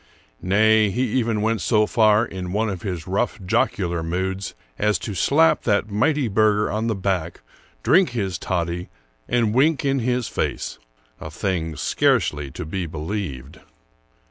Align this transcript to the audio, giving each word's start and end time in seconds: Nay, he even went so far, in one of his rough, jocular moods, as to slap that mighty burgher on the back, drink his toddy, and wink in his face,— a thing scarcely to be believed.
Nay, 0.41 0.89
he 0.89 1.03
even 1.11 1.43
went 1.43 1.61
so 1.61 1.85
far, 1.85 2.25
in 2.25 2.53
one 2.53 2.69
of 2.69 2.81
his 2.81 3.05
rough, 3.05 3.39
jocular 3.45 4.01
moods, 4.01 4.55
as 4.79 4.97
to 4.97 5.13
slap 5.13 5.61
that 5.61 5.91
mighty 5.91 6.27
burgher 6.27 6.71
on 6.71 6.87
the 6.87 6.95
back, 6.95 7.41
drink 7.83 8.09
his 8.09 8.39
toddy, 8.39 8.89
and 9.29 9.53
wink 9.53 9.85
in 9.85 9.99
his 9.99 10.27
face,— 10.27 10.79
a 11.21 11.29
thing 11.29 11.75
scarcely 11.75 12.49
to 12.49 12.65
be 12.65 12.87
believed. 12.87 13.59